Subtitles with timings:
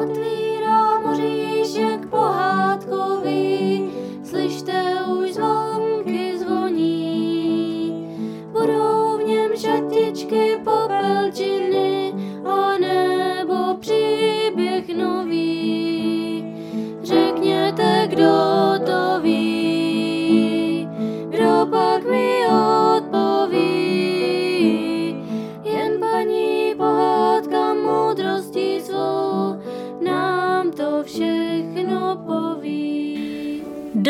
[0.00, 0.49] Gott.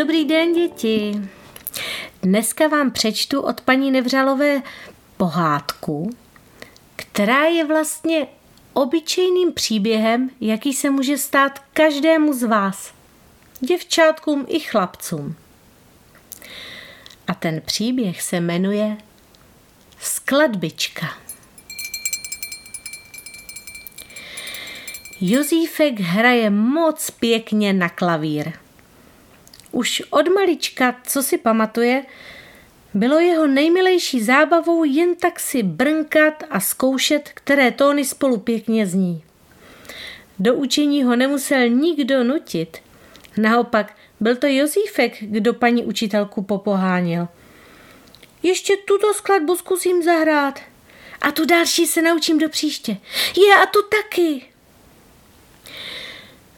[0.00, 1.12] Dobrý den, děti.
[2.22, 4.62] Dneska vám přečtu od paní Nevřalové
[5.16, 6.10] pohádku,
[6.96, 8.26] která je vlastně
[8.72, 12.94] obyčejným příběhem, jaký se může stát každému z vás,
[13.60, 15.34] děvčátkům i chlapcům.
[17.26, 18.96] A ten příběh se jmenuje
[19.98, 21.06] Skladbička.
[25.20, 28.52] Jozífek hraje moc pěkně na klavír.
[29.72, 32.04] Už od malička, co si pamatuje,
[32.94, 39.24] bylo jeho nejmilejší zábavou jen tak si brnkat a zkoušet, které tóny spolu pěkně zní.
[40.38, 42.78] Do učení ho nemusel nikdo nutit.
[43.36, 47.28] Naopak, byl to Jozífek, kdo paní učitelku popoháněl.
[48.42, 50.60] Ještě tuto skladbu zkusím zahrát.
[51.20, 52.96] A tu další se naučím do příště.
[53.36, 54.49] Je, a tu taky.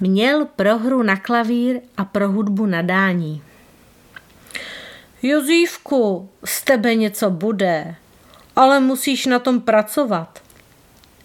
[0.00, 3.42] Měl pro hru na klavír a pro hudbu nadání.
[5.22, 7.94] Jozívku, z tebe něco bude,
[8.56, 10.42] ale musíš na tom pracovat,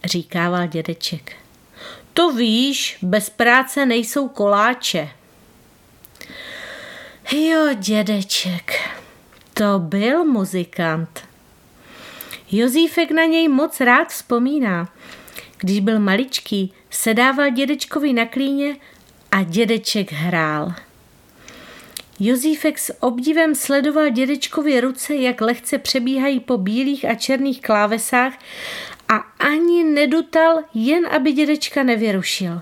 [0.05, 1.35] říkával dědeček.
[2.13, 5.09] To víš, bez práce nejsou koláče.
[7.31, 8.71] Jo, dědeček,
[9.53, 11.19] to byl muzikant.
[12.51, 14.89] Jozífek na něj moc rád vzpomíná.
[15.63, 18.75] Když byl maličký, sedával dědečkovi na klíně
[19.31, 20.73] a dědeček hrál.
[22.19, 28.33] Jozífek s obdivem sledoval dědečkově ruce, jak lehce přebíhají po bílých a černých klávesách
[29.09, 32.61] a ani nedutal, jen aby dědečka nevyrušil.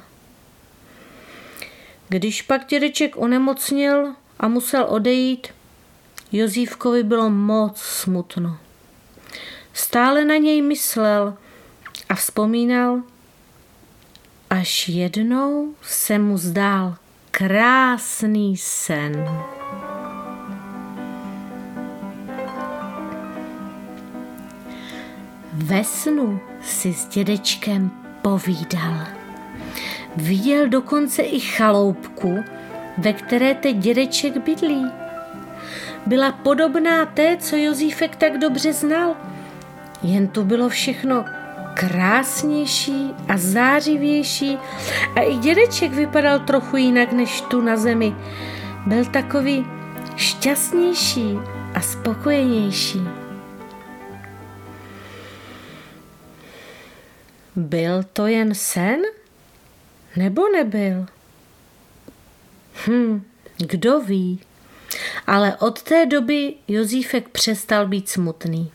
[2.09, 5.47] Když pak dědeček onemocněl a musel odejít,
[6.31, 8.57] Jozívkovi bylo moc smutno.
[9.73, 11.37] Stále na něj myslel
[12.11, 13.01] a vzpomínal,
[14.49, 16.95] až jednou se mu zdál
[17.31, 19.29] krásný sen.
[25.53, 29.07] Ve snu si s dědečkem povídal.
[30.15, 32.43] Viděl dokonce i chaloupku,
[32.97, 34.85] ve které teď dědeček bydlí.
[36.05, 39.15] Byla podobná té, co Jozífek tak dobře znal,
[40.03, 41.25] jen tu bylo všechno
[41.81, 44.57] krásnější a zářivější
[45.15, 48.15] a i dědeček vypadal trochu jinak než tu na zemi.
[48.85, 49.65] Byl takový
[50.15, 51.39] šťastnější
[51.73, 53.01] a spokojenější.
[57.55, 59.01] Byl to jen sen?
[60.15, 61.05] Nebo nebyl?
[62.87, 63.23] Hm,
[63.57, 64.39] kdo ví.
[65.27, 68.71] Ale od té doby Jozífek přestal být smutný.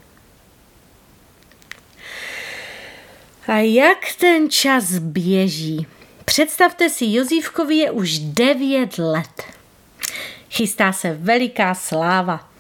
[3.46, 5.86] A jak ten čas běží.
[6.24, 9.42] Představte si, Jozívkovi je už devět let.
[10.50, 12.50] Chystá se veliká sláva.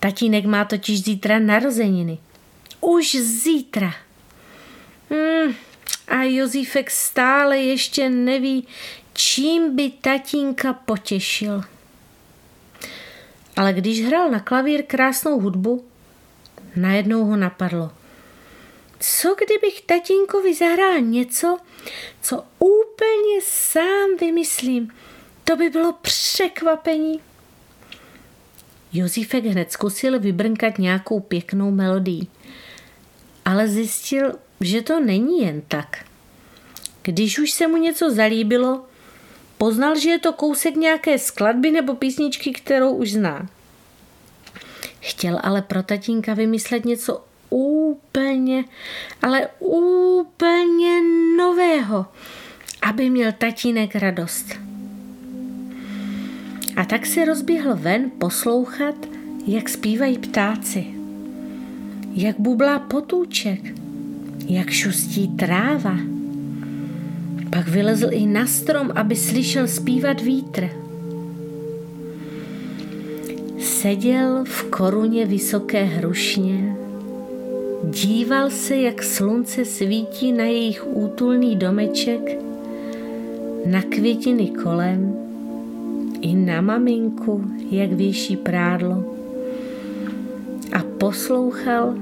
[0.00, 2.18] Tatínek má totiž zítra narozeniny.
[2.80, 3.94] Už zítra.
[5.10, 5.54] Hmm,
[6.08, 8.66] a Jozífek stále ještě neví,
[9.12, 11.62] čím by tatínka potěšil.
[13.56, 15.84] Ale když hrál na klavír krásnou hudbu,
[16.76, 17.90] najednou ho napadlo–
[19.02, 21.58] co kdybych tatínkovi zahrál něco,
[22.20, 24.92] co úplně sám vymyslím?
[25.44, 27.20] To by bylo překvapení.
[28.92, 32.26] Josífek hned zkusil vybrnkat nějakou pěknou melodii,
[33.44, 36.04] ale zjistil, že to není jen tak.
[37.02, 38.84] Když už se mu něco zalíbilo,
[39.58, 43.48] poznal, že je to kousek nějaké skladby nebo písničky, kterou už zná.
[45.00, 47.24] Chtěl ale pro tatínka vymyslet něco
[47.92, 48.64] úplně,
[49.22, 51.00] ale úplně
[51.36, 52.06] nového,
[52.82, 54.46] aby měl tatínek radost.
[56.76, 58.94] A tak se rozběhl ven poslouchat,
[59.46, 60.86] jak zpívají ptáci,
[62.14, 63.60] jak bublá potůček,
[64.48, 65.96] jak šustí tráva.
[67.50, 70.68] Pak vylezl i na strom, aby slyšel zpívat vítr.
[73.58, 76.81] Seděl v koruně vysoké hrušně
[77.92, 82.20] Díval se, jak slunce svítí na jejich útulný domeček
[83.66, 85.16] na květiny kolem
[86.20, 89.04] i na maminku, jak věší prádlo.
[90.72, 91.94] A poslouchal,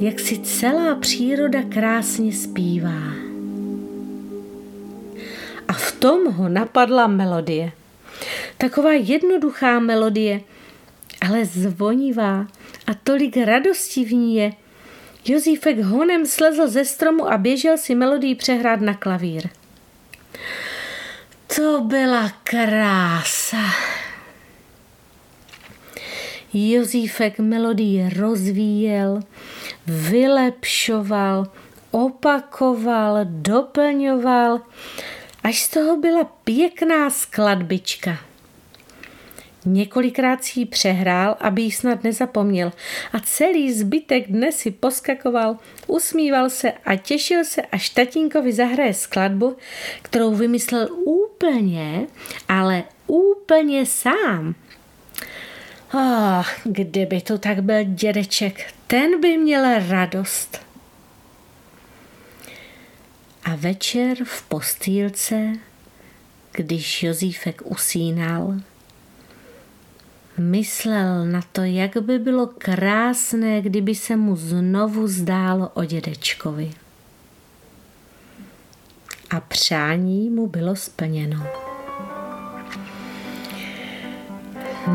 [0.00, 3.02] jak si celá příroda krásně zpívá.
[5.68, 7.72] A v tom ho napadla melodie.
[8.58, 10.40] Taková jednoduchá melodie,
[11.20, 12.46] ale zvonivá
[12.86, 14.52] a tolik radosti v ní je.
[15.24, 19.48] Josífek honem slezl ze stromu a běžel si melodii přehrát na klavír.
[21.56, 23.64] To byla krása.
[26.52, 29.20] Josífek melodii rozvíjel,
[29.86, 31.46] vylepšoval,
[31.90, 34.60] opakoval, doplňoval,
[35.44, 38.27] až z toho byla pěkná skladbička.
[39.72, 42.72] Několikrát si ji přehrál, aby ji snad nezapomněl
[43.12, 45.56] a celý zbytek dne si poskakoval,
[45.86, 49.56] usmíval se a těšil se, až tatínkovi zahraje skladbu,
[50.02, 52.06] kterou vymyslel úplně,
[52.48, 54.54] ale úplně sám.
[55.94, 60.60] Oh, kdyby to tak byl dědeček, ten by měl radost.
[63.44, 65.52] A večer v postýlce,
[66.52, 68.54] když Jozífek usínal,
[70.38, 76.70] Myslel na to, jak by bylo krásné, kdyby se mu znovu zdálo o dědečkovi.
[79.30, 81.46] A přání mu bylo splněno.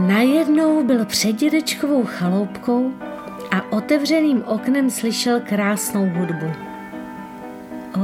[0.08, 2.92] Najednou byl před dědečkovou chaloupkou
[3.52, 6.52] a otevřeným oknem slyšel krásnou hudbu.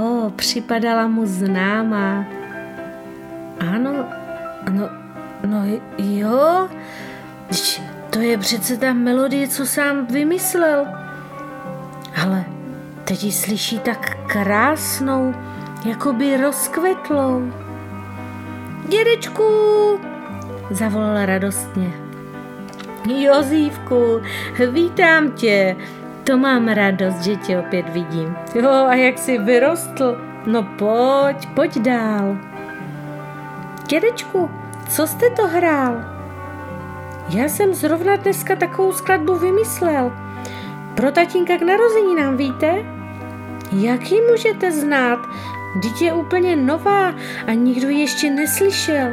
[0.02, 2.26] O, připadala mu známá.
[3.60, 4.06] Ano,
[4.72, 4.90] no,
[5.48, 6.70] no jo,
[8.10, 10.88] to je přece ta melodie, co sám vymyslel.
[12.24, 12.46] Ale
[13.04, 15.34] teď ji slyší tak krásnou,
[15.86, 17.54] jako by rozkvetlou.
[18.88, 19.44] Dědečku,
[20.70, 21.92] zavolala radostně.
[23.08, 24.22] Jozívku,
[24.72, 25.76] vítám tě.
[26.24, 28.36] To mám radost, že tě opět vidím.
[28.56, 30.18] Jo, a jak jsi vyrostl?
[30.46, 32.38] No pojď, pojď dál.
[33.88, 34.50] Dědečku,
[34.90, 36.19] co jste to hrál?
[37.30, 40.12] Já jsem zrovna dneska takovou skladbu vymyslel.
[40.96, 42.86] Pro tatínka k narozeninám, víte?
[43.72, 45.20] Jak ji můžete znát?
[45.84, 47.16] Dítě je úplně nová
[47.48, 49.08] a nikdo ji ještě neslyšel.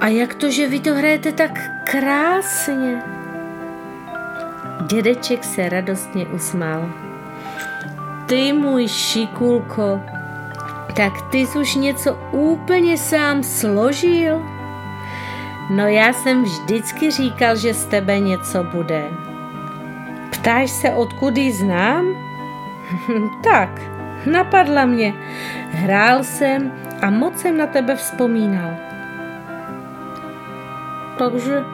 [0.00, 1.50] A jak to, že vy to hrajete tak
[1.90, 3.02] krásně?
[4.86, 6.90] Dědeček se radostně usmál.
[8.26, 10.00] Ty můj šikulko,
[10.96, 14.53] tak ty jsi už něco úplně sám složil?
[15.70, 19.04] No já jsem vždycky říkal, že z tebe něco bude.
[20.30, 22.06] Ptáš se, odkud ji znám?
[23.44, 23.80] tak,
[24.26, 25.14] napadla mě.
[25.70, 26.72] Hrál jsem
[27.02, 28.70] a moc jsem na tebe vzpomínal.
[31.18, 31.64] Takže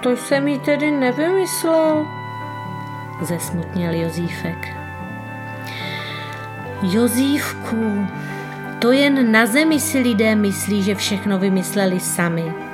[0.00, 2.06] to jsem jí tedy nevymyslel,
[3.22, 4.68] zesmutněl Jozífek.
[6.82, 8.06] Jozívku,
[8.78, 12.71] to jen na zemi si lidé myslí, že všechno vymysleli sami.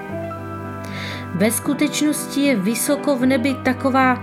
[1.38, 4.19] Ve skutečnosti je vysoko v nebi taková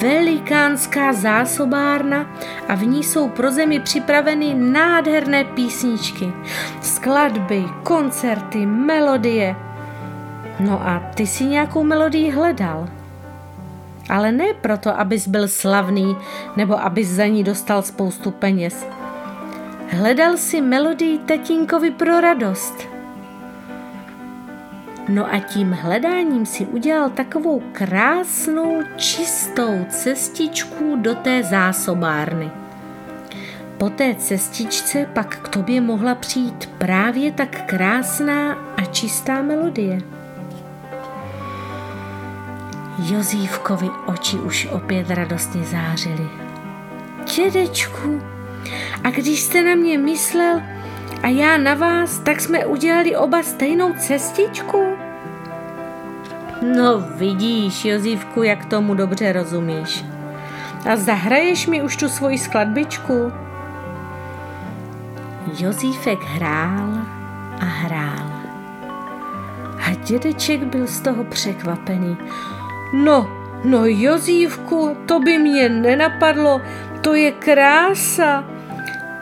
[0.00, 2.26] velikánská zásobárna
[2.68, 6.32] a v ní jsou pro zemi připraveny nádherné písničky,
[6.80, 9.56] skladby, koncerty, melodie.
[10.60, 12.88] No a ty si nějakou melodii hledal.
[14.08, 16.16] Ale ne proto, abys byl slavný
[16.56, 18.86] nebo abys za ní dostal spoustu peněz.
[19.88, 22.88] Hledal si melodii tatínkovi pro radost–
[25.08, 32.50] No a tím hledáním si udělal takovou krásnou, čistou cestičku do té zásobárny.
[33.78, 40.00] Po té cestičce pak k tobě mohla přijít právě tak krásná a čistá melodie.
[42.98, 46.28] Jozívkovi oči už opět radostně zářily.
[47.36, 48.22] Dědečku,
[49.04, 50.62] a když jste na mě myslel,
[51.22, 54.95] a já na vás, tak jsme udělali oba stejnou cestičku?
[56.74, 60.04] No vidíš, Jozívku, jak tomu dobře rozumíš.
[60.90, 63.32] A zahraješ mi už tu svoji skladbičku?
[65.58, 66.90] Jozífek hrál
[67.60, 68.30] a hrál.
[69.78, 72.16] A dědeček byl z toho překvapený.
[72.92, 73.30] No,
[73.64, 76.60] no Jozívku, to by mě nenapadlo,
[77.00, 78.44] to je krása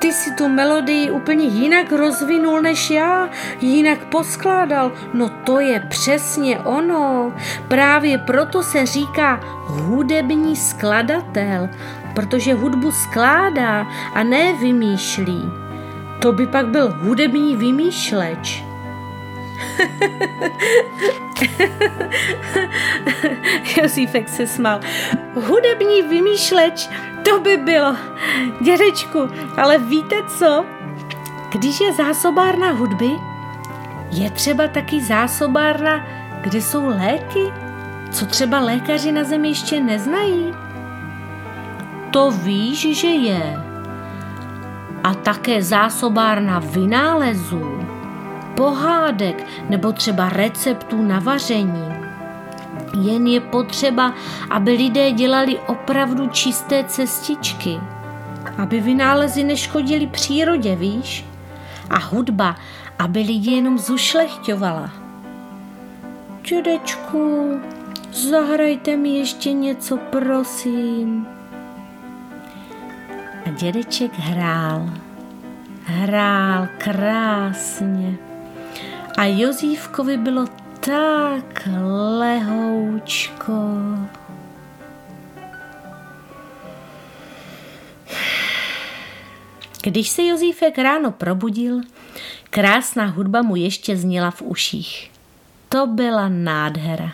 [0.04, 3.28] ty si tu melodii úplně jinak rozvinul než já,
[3.60, 4.92] jinak poskládal.
[5.14, 7.32] No to je přesně ono.
[7.68, 11.68] Právě proto se říká hudební skladatel,
[12.14, 15.42] protože hudbu skládá a ne vymýšlí.
[16.20, 18.73] To by pak byl hudební vymýšleč.
[23.76, 24.80] Josífek se smál.
[25.34, 26.88] Hudební vymýšleč,
[27.22, 27.96] to by bylo.
[28.60, 30.64] Dědečku, ale víte co?
[31.52, 33.10] Když je zásobárna hudby,
[34.10, 36.06] je třeba taky zásobárna,
[36.40, 37.52] kde jsou léky,
[38.10, 40.54] co třeba lékaři na zemi ještě neznají.
[42.10, 43.64] To víš, že je.
[45.04, 47.86] A také zásobárna vynálezů,
[48.56, 51.94] pohádek nebo třeba receptů na vaření.
[53.02, 54.14] Jen je potřeba,
[54.50, 57.80] aby lidé dělali opravdu čisté cestičky.
[58.58, 61.24] Aby vynálezy neškodili přírodě, víš?
[61.90, 62.56] A hudba,
[62.98, 64.90] aby lidi jenom zušlechťovala.
[66.42, 67.50] Čudečku,
[68.12, 71.26] zahrajte mi ještě něco, prosím.
[73.46, 74.90] A dědeček hrál.
[75.84, 78.33] Hrál krásně.
[79.16, 80.46] A Jozívkovi bylo
[80.80, 81.68] tak
[82.18, 83.52] lehoučko.
[89.82, 91.80] Když se Jozífek ráno probudil,
[92.50, 95.10] krásná hudba mu ještě zněla v uších.
[95.68, 97.12] To byla nádhera.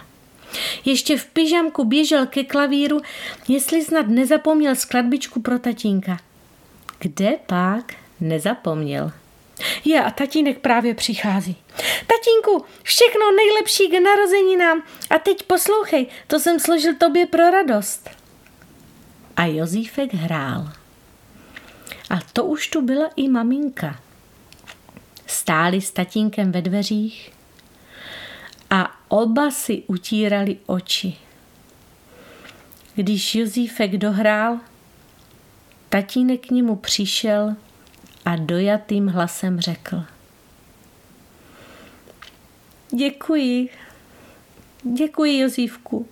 [0.84, 3.00] Ještě v pyžamku běžel ke klavíru,
[3.48, 6.18] jestli snad nezapomněl skladbičku pro tatínka.
[6.98, 9.12] Kde pak nezapomněl?
[9.84, 11.56] Je a tatínek právě přichází.
[12.06, 14.82] Tatínku, všechno nejlepší k narozeninám.
[15.10, 18.10] A teď poslouchej, to jsem složil tobě pro radost.
[19.36, 20.68] A Jozífek hrál.
[22.10, 24.00] A to už tu byla i maminka.
[25.26, 27.32] Stáli s tatínkem ve dveřích
[28.70, 31.16] a oba si utírali oči.
[32.94, 34.58] Když Jozífek dohrál,
[35.88, 37.56] tatínek k němu přišel
[38.24, 40.04] a dojatým hlasem řekl.
[42.90, 43.68] Děkuji,
[44.82, 46.08] děkuji Jozívku.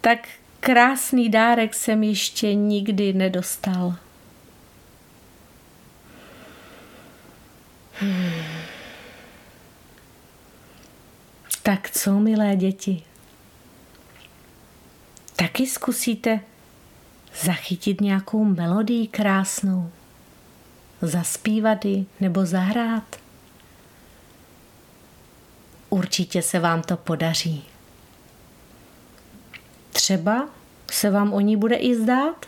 [0.00, 0.28] Tak
[0.60, 3.94] krásný dárek jsem ještě nikdy nedostal.
[8.00, 8.32] Hmm.
[11.62, 13.02] Tak co, milé děti?
[15.36, 16.40] Taky zkusíte
[17.42, 19.90] zachytit nějakou melodii krásnou,
[21.02, 23.16] zaspívat ji nebo zahrát?
[25.90, 27.64] Určitě se vám to podaří.
[29.92, 30.48] Třeba
[30.90, 32.46] se vám o ní bude i zdát?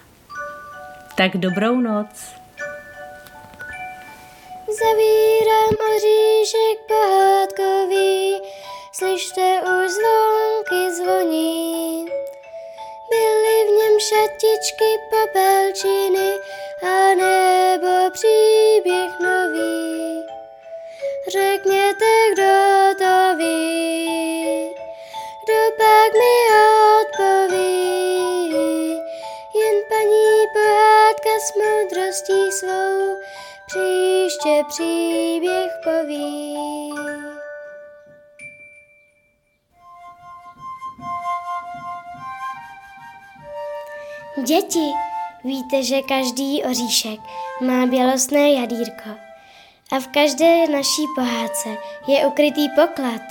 [1.16, 2.38] Tak dobrou noc.
[4.80, 8.40] Zavírám oříšek pohádkový,
[8.92, 12.06] slyšte už zvonky zvoní.
[13.10, 16.30] Byly v něm šatičky, popelčiny
[16.82, 17.37] a nebo
[18.18, 20.22] příběh nový.
[21.28, 22.54] Řekněte, kdo
[22.98, 24.70] to ví,
[25.44, 26.36] kdo pak mi
[27.00, 28.50] odpoví.
[29.54, 33.16] Jen paní pohádka s moudrostí svou
[33.66, 36.58] příště příběh poví.
[44.44, 45.07] Děti,
[45.48, 47.20] víte, že každý oříšek
[47.60, 49.10] má bělostné jadírko
[49.92, 51.68] a v každé naší pohádce
[52.06, 53.22] je ukrytý poklad.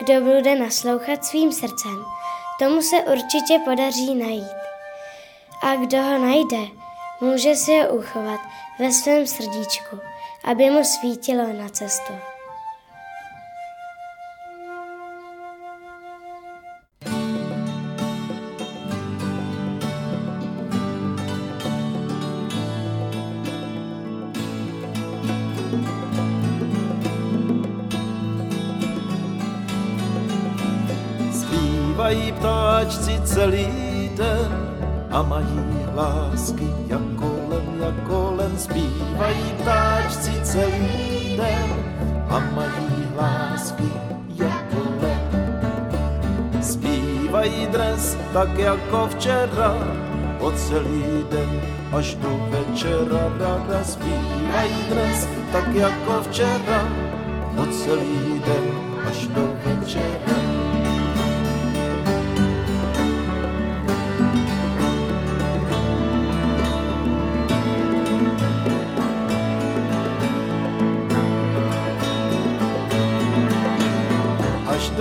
[0.00, 2.04] Kdo bude naslouchat svým srdcem,
[2.58, 4.56] tomu se určitě podaří najít.
[5.62, 6.58] A kdo ho najde,
[7.20, 8.40] může si ho uchovat
[8.78, 9.98] ve svém srdíčku,
[10.44, 12.12] aby mu svítilo na cestu.
[32.14, 34.52] Zpívají ptáčci celý den
[35.10, 38.58] a mají lásky jako len, jako len.
[38.58, 41.68] Zpívají ptáčci celý den
[42.28, 43.90] a mají lásky
[44.28, 45.20] jako len.
[46.62, 49.74] Zpívají dnes tak jako včera,
[50.38, 51.60] po celý den
[51.92, 56.88] až do večera rada zpívají dnes tak jako včera,
[57.56, 58.70] po celý den
[59.10, 60.53] až do večera.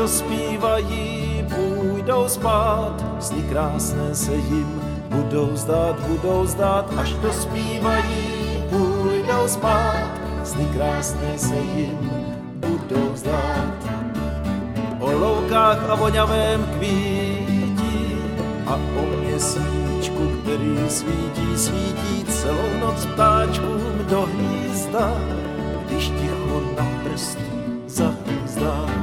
[0.03, 8.27] Dospívají, půjdou spát, sny krásné se jim budou zdát, budou zdát, až dospívají,
[8.69, 10.11] půjdou spát,
[10.43, 12.11] sny krásné se jim
[12.55, 13.73] budou zdát.
[14.99, 18.17] O loukách a voňavém kvítí
[18.67, 25.13] a o měsíčku, který svítí, svítí celou noc ptáčkům do hnízda,
[25.85, 27.39] když ticho na prst
[27.87, 29.02] zahýzdá.